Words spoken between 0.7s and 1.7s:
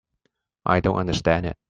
don't understand it.